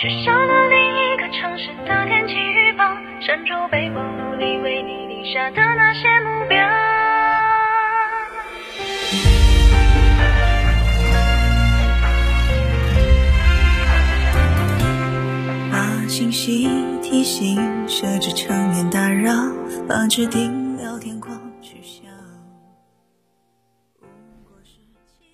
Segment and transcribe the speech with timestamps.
[0.00, 2.84] 取消了另一个城市的天气预报，
[3.20, 6.58] 删除备忘录里为你定下的那些目标。
[15.70, 16.66] 把信息
[17.02, 19.30] 提醒设置成免打扰，
[19.86, 22.04] 把指定聊天框取消。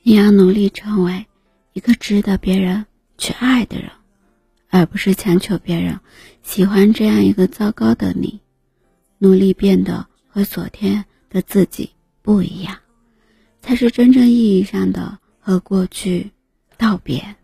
[0.02, 1.24] 你要努力成为
[1.72, 2.84] 一个值得别人
[3.16, 3.88] 去爱的人，
[4.76, 5.98] 而不是强求别人
[6.42, 8.40] 喜欢这样一个糟糕的你。
[9.18, 11.90] 努力变得和昨天的自己
[12.20, 12.76] 不一样，
[13.62, 16.30] 才是真正意义上的和过去
[16.76, 17.36] 道别。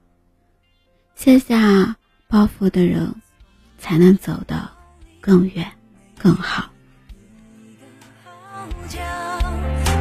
[1.15, 1.97] 卸下
[2.29, 3.15] 包袱的人，
[3.79, 4.71] 才能走得
[5.19, 5.67] 更远、
[6.19, 6.71] 更好。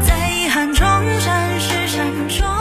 [0.05, 0.86] 在遗憾中
[1.22, 2.61] 闪失闪中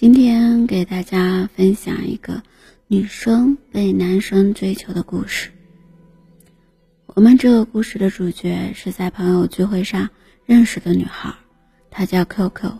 [0.00, 2.42] 今天给大家分享一个
[2.86, 5.50] 女生被男生追求的故事。
[7.04, 10.08] 我们这个故事的主角是在朋友聚会上
[10.46, 11.34] 认识的女孩，
[11.90, 12.78] 她叫 Coco。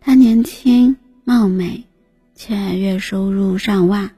[0.00, 1.82] 她年轻貌美，
[2.36, 4.12] 且月收入上万。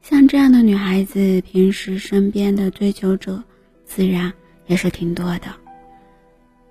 [0.00, 3.44] 像这样的女孩子，平时身边的追求者
[3.84, 4.32] 自然
[4.66, 5.54] 也是挺多的。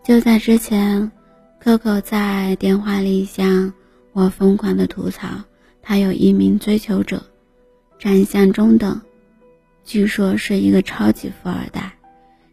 [0.03, 1.11] 就在之前。
[1.63, 3.71] Coco 在电话里向
[4.13, 5.27] 我疯狂的吐槽，
[5.83, 7.23] 他有一名追求者，
[7.99, 8.99] 长相中等，
[9.83, 11.93] 据说是一个超级富二代，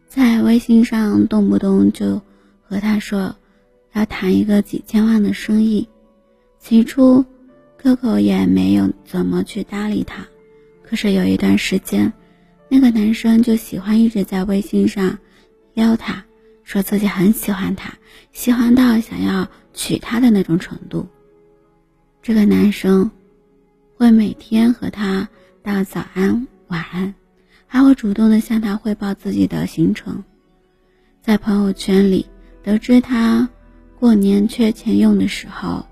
[0.07, 2.21] 在微信上动不动就
[2.61, 3.35] 和他说
[3.93, 5.89] 要谈一个几千万的生意。
[6.59, 7.25] 起初
[7.81, 10.27] ，Coco 也没有怎么去搭理他，
[10.83, 12.13] 可是有一段时间，
[12.67, 15.17] 那个男生就喜欢一直在微信上
[15.73, 16.23] 撩他。
[16.69, 17.95] 说自己很喜欢他，
[18.31, 21.07] 喜欢到想要娶她的那种程度。
[22.21, 23.09] 这个男生
[23.95, 25.27] 会每天和她
[25.63, 27.15] 道早安、晚安，
[27.65, 30.23] 还会主动的向她汇报自己的行程。
[31.23, 32.27] 在朋友圈里
[32.61, 33.49] 得知他
[33.99, 35.87] 过年缺钱用的时候，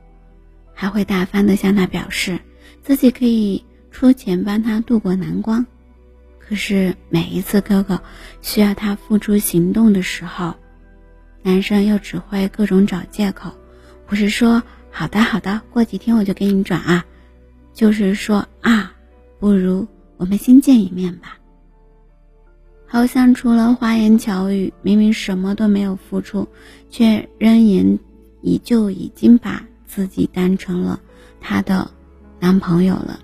[0.75, 2.39] 还会大方的向他表示
[2.83, 5.65] 自己可以出钱帮他度过难关。
[6.37, 7.99] 可是每一次哥哥
[8.43, 10.53] 需要他付出行动的时候，
[11.47, 13.53] 男生又只会各种找借口，
[14.05, 17.05] 不是说好的好的，过几天我就给你转啊，
[17.73, 18.91] 就是说啊，
[19.39, 19.87] 不如
[20.17, 21.37] 我们先见一面吧。
[22.85, 26.49] 好像除了花言巧语，明明什么都没有付出，
[26.89, 27.97] 却仍然
[28.41, 30.99] 已就已经把自己当成了
[31.39, 31.89] 他的
[32.41, 33.21] 男朋友了。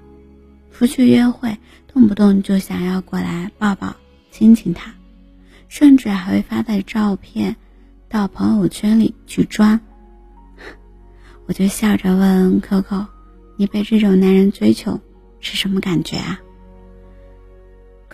[0.71, 1.57] 出去约会，
[1.91, 3.93] 动不动就想要过来抱抱
[4.31, 4.93] 亲亲他，
[5.67, 7.57] 甚至还会发带照片。
[8.13, 9.79] 到朋友圈里去装，
[11.47, 13.07] 我就笑着问 Coco：“
[13.57, 14.99] 你被这种男人追求
[15.39, 16.39] 是什么感觉啊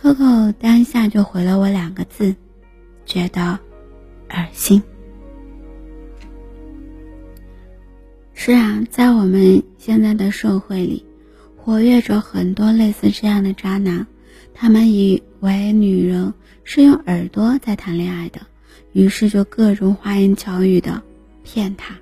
[0.01, 2.33] ？”Coco 当下就回了我两个字
[3.05, 3.59] ：“觉得
[4.29, 4.81] 恶心。”
[8.33, 11.05] 是啊，在我们现在的社会里，
[11.57, 14.07] 活跃着很多类似这样的渣男，
[14.53, 18.39] 他们以为女人是用耳朵在谈恋爱的。
[18.93, 21.01] 于是就各种花言巧语的
[21.43, 21.95] 骗他，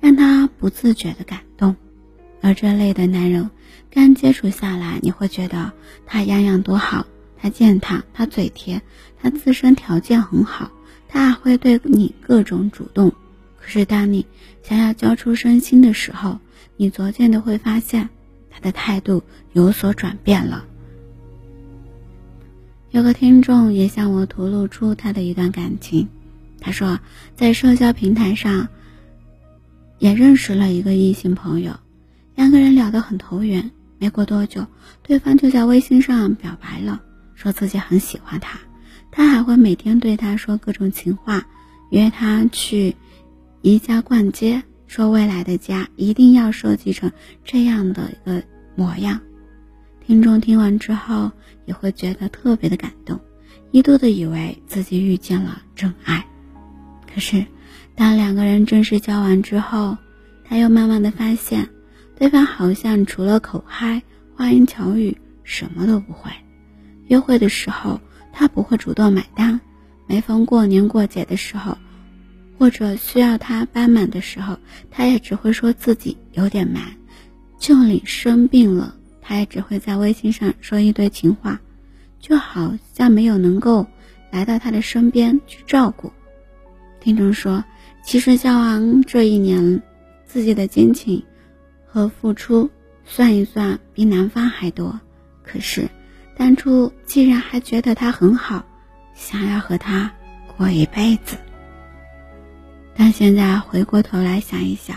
[0.00, 1.76] 让他不自觉的感动。
[2.40, 3.50] 而这类的男人，
[3.90, 5.72] 刚接触下来，你会觉得
[6.04, 7.06] 他样样都好，
[7.38, 8.82] 他健谈，他嘴甜，
[9.20, 10.70] 他自身条件很好，
[11.08, 13.12] 他还会对你各种主动。
[13.58, 14.24] 可是当你
[14.62, 16.38] 想要交出身心的时候，
[16.76, 18.08] 你逐渐的会发现，
[18.50, 19.22] 他的态度
[19.54, 20.64] 有所转变了。
[22.90, 26.08] 有个听众也向我吐露出他的一段感情，
[26.66, 26.98] 他说
[27.36, 28.66] 在社交平台上
[30.00, 31.78] 也认识了一个异性朋友，
[32.34, 33.70] 两个人聊得很投缘。
[33.98, 34.66] 没过多久，
[35.04, 37.00] 对方就在微信上表白了，
[37.36, 38.58] 说自己很喜欢他，
[39.12, 41.46] 他还会每天对他说各种情话，
[41.90, 42.96] 约他去
[43.62, 44.64] 宜家逛街。
[44.88, 47.12] 说未来的家一定要设计成
[47.44, 48.42] 这样的一个
[48.74, 49.20] 模样，
[50.04, 51.30] 听众听完之后
[51.64, 53.20] 也会觉得特别的感动，
[53.70, 56.26] 一度的以为自己遇见了真爱。
[57.16, 57.46] 可是，
[57.94, 59.96] 当两个人正式交往之后，
[60.44, 61.66] 他又慢慢的发现，
[62.14, 64.02] 对方好像除了口嗨、
[64.34, 66.30] 花言巧语，什么都不会。
[67.06, 67.98] 约会的时候，
[68.34, 69.58] 他不会主动买单；
[70.06, 71.78] 每逢过年过节的时候。
[72.58, 74.58] 或者需要他帮忙的时候，
[74.90, 76.82] 他也只会说自己有点忙；
[77.58, 81.58] 就你生病了，他也只会在微信上说一堆情话，
[82.20, 83.86] 就好像没有能够
[84.30, 86.12] 来到他的身边去照顾。
[87.06, 87.62] 听众说，
[88.02, 89.80] 其实肖昂这一年，
[90.24, 91.22] 自己的金钱
[91.86, 92.68] 和付出
[93.04, 94.98] 算一算比男方还多，
[95.44, 95.88] 可是
[96.36, 98.66] 当初既然还觉得他很好，
[99.14, 100.12] 想要和他
[100.56, 101.36] 过一辈子。
[102.96, 104.96] 但现在回过头来想一想，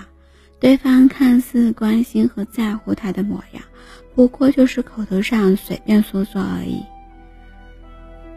[0.59, 3.61] 对方看似关心和在乎他的模样，
[4.15, 6.83] 不过就是口头上随便说说而已。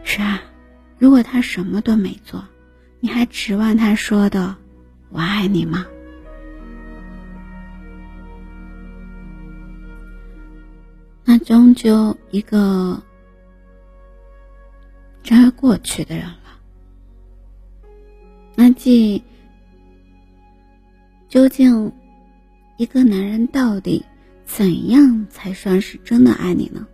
[0.03, 0.39] 是啊，
[0.99, 2.45] 如果他什么都没做，
[3.03, 4.55] 你还指望他说的
[5.11, 5.85] “我爱你”吗？
[11.25, 13.03] 那终究一个
[15.21, 16.37] 将要过去的人了。
[18.55, 19.21] 那既。
[21.27, 21.91] 究竟，
[22.77, 24.01] 一个男人到底
[24.45, 26.87] 怎样才算是真的爱你呢？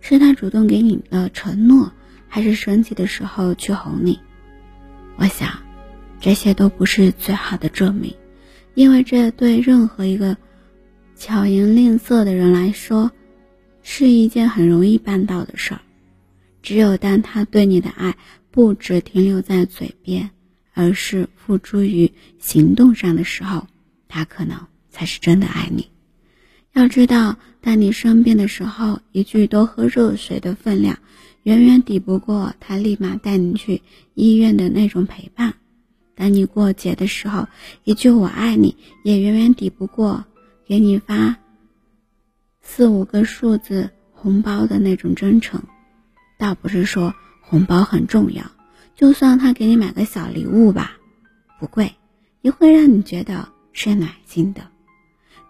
[0.00, 1.92] 是他主动给你的承诺，
[2.28, 4.18] 还是生气的时候去哄你？
[5.16, 5.50] 我想，
[6.20, 8.14] 这些都不是最好的证明，
[8.74, 10.36] 因为这对任何一个
[11.16, 13.10] 巧言令色的人来说，
[13.82, 15.80] 是一件很容易办到的事儿。
[16.62, 18.16] 只有当他对你的爱
[18.50, 20.30] 不只停留在嘴边。
[20.72, 23.66] 而是付诸于行动上的时候，
[24.08, 25.90] 他可能才是真的爱你。
[26.72, 30.98] 要知道，当你生病的时候，一句多喝热水的分量，
[31.42, 33.82] 远远抵不过他立马带你去
[34.14, 35.52] 医院的那种陪伴；
[36.14, 37.46] 当你过节的时候，
[37.84, 40.24] 一句我爱你，也远远抵不过
[40.66, 41.36] 给你发
[42.60, 45.62] 四五个数字红包的那种真诚。
[46.38, 48.44] 倒不是说红包很重要。
[48.94, 50.98] 就算他给你买个小礼物吧，
[51.58, 51.94] 不贵，
[52.42, 54.69] 也会让你觉得是暖心的。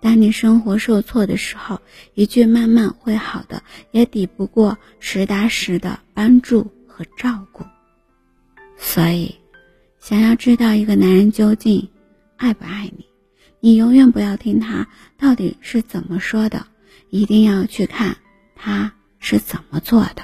[0.01, 1.81] 当你生活受挫的时候，
[2.15, 3.63] 一句“慢慢会好的”
[3.93, 7.65] 也抵不过实打实的帮助和照顾。
[8.79, 9.37] 所以，
[9.99, 11.89] 想要知道一个男人究竟
[12.37, 13.05] 爱不爱你，
[13.61, 14.89] 你永远不要听他
[15.19, 16.67] 到底是怎么说的，
[17.11, 18.17] 一定要去看
[18.57, 20.23] 他是怎么做的。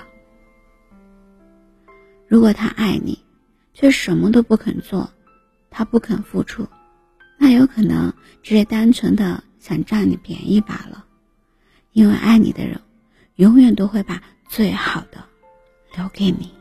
[2.26, 3.22] 如果他爱你，
[3.74, 5.12] 却什么都不肯做，
[5.70, 6.66] 他不肯付出，
[7.36, 11.04] 那有可能只是单纯的想占你便宜罢了。
[11.90, 12.80] 因为爱你的人，
[13.34, 15.24] 永远都会把最好的
[15.96, 16.55] 留给你。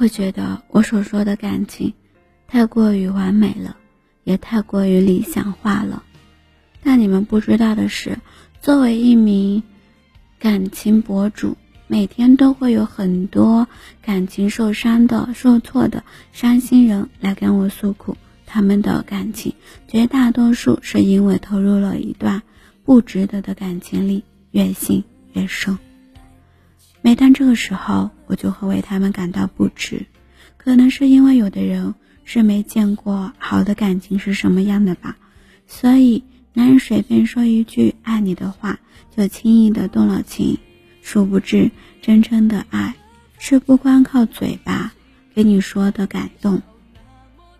[0.00, 1.92] 会觉得我所说的感情
[2.48, 3.76] 太过于完美了，
[4.24, 6.02] 也太过于理想化了。
[6.82, 8.16] 但你们不知道的是，
[8.62, 9.62] 作为一名
[10.38, 13.68] 感情博主，每天都会有很多
[14.00, 16.02] 感情受伤的、受挫的
[16.32, 18.16] 伤心人来跟我诉苦。
[18.46, 19.52] 他们的感情
[19.86, 22.40] 绝大多数是因为投入了一段
[22.86, 25.04] 不值得的感情里，越陷
[25.34, 25.78] 越深。
[27.02, 30.06] 每当这个时候，我就会为他们感到不值。
[30.56, 35.16] 可能是因为有的人是没见过好的感情是什么样的吧，
[35.66, 38.78] 所以男人随便说一句爱你的话，
[39.16, 40.58] 就轻易的动了情。
[41.00, 41.70] 殊不知，
[42.02, 42.94] 真正的爱
[43.38, 44.92] 是不光靠嘴巴
[45.34, 46.60] 给你说的感动，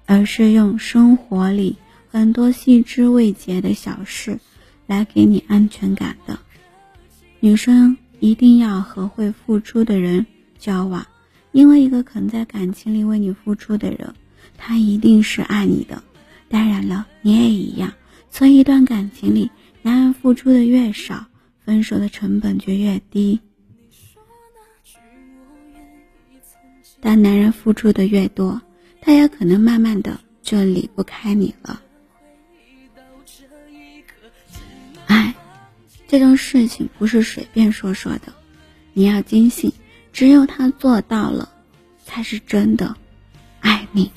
[0.05, 1.77] 而是用生活里
[2.11, 4.39] 很多细枝未节的小事
[4.87, 6.39] 来给你安全感的。
[7.41, 7.97] 女生。
[8.21, 10.25] 一定要和会付出的人
[10.59, 11.07] 交往，
[11.53, 14.15] 因为一个肯在感情里为你付出的人，
[14.57, 16.03] 他一定是爱你的。
[16.49, 17.93] 当然了，你也一样。
[18.31, 19.51] 从一段感情里，
[19.83, 21.27] 男人付出的越少，
[21.65, 23.41] 分手的成本就越低。
[27.01, 28.61] 但男人付出的越多，
[29.01, 31.81] 他也可能慢慢的就离不开你了。
[36.11, 38.33] 这种事情不是随便说说的，
[38.95, 39.73] 你要坚信，
[40.13, 41.49] 只有他做到了，
[42.05, 42.97] 才是真的
[43.61, 44.11] 爱你。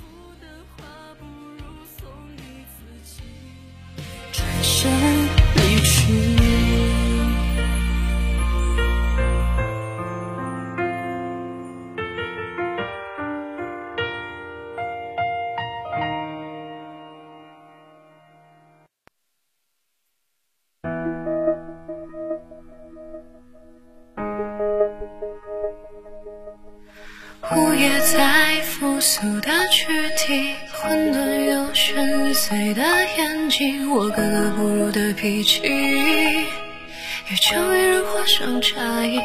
[32.04, 32.84] 深邃的
[33.18, 39.18] 眼睛，我格格不入的脾气，越久越让火上差异。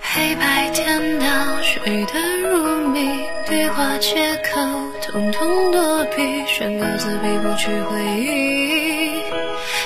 [0.00, 1.26] 黑白颠倒
[1.60, 3.00] 睡得入迷，
[3.48, 4.60] 对话借口
[5.02, 9.10] 统统躲避，宣告自闭不去回忆，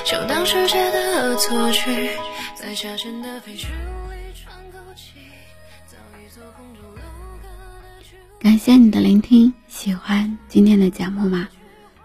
[0.05, 2.11] 就当世界的恶作剧，
[2.53, 3.65] 在下沉的废墟
[8.49, 11.47] 感谢你的聆听，喜欢今天的节目吗？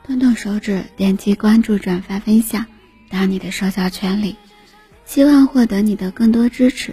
[0.06, 2.66] 动动手指，点击关注、转发、分享
[3.08, 4.36] 到你的社交圈里，
[5.06, 6.92] 希望获得你的更多支持。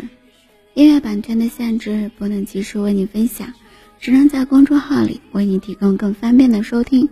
[0.74, 3.54] 音乐版权的限制，不能及时为你分享，
[4.00, 7.10] 只能在公众号里为你提供更方便的收听。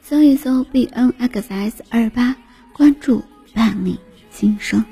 [0.00, 2.34] 搜一搜 b n x s 二八，
[2.72, 3.22] 关注
[3.52, 3.98] 伴你
[4.30, 4.82] 心声。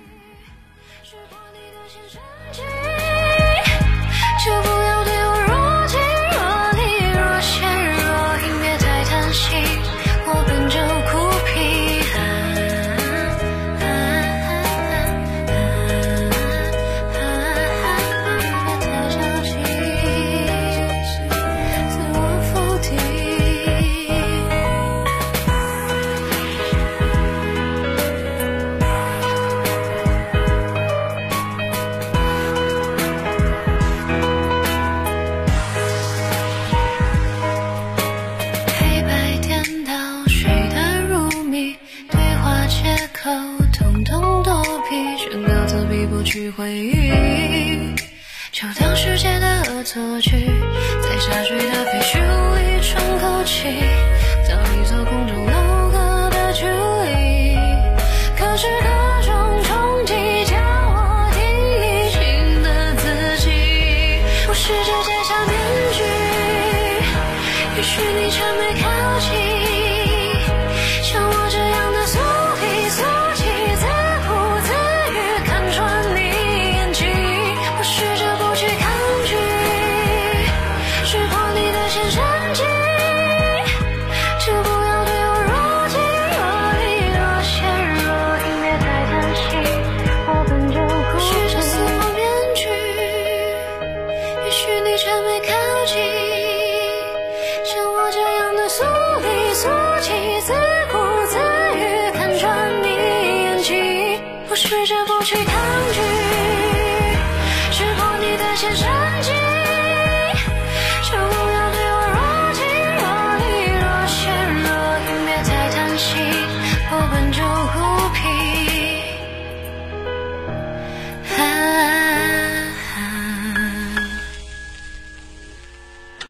[46.30, 47.92] 去回忆，
[48.52, 50.30] 就当世界的恶作剧，
[51.02, 52.20] 在下坠的废墟
[52.54, 53.66] 里喘口气，
[54.46, 57.56] 找一座空中楼阁的距离。
[58.38, 58.86] 可是各
[59.26, 61.40] 种冲击叫我提
[62.12, 63.02] 醒的自
[63.42, 63.50] 己，
[64.46, 65.52] 我试着摘下面
[65.92, 65.98] 具，
[67.76, 68.86] 也许你却没看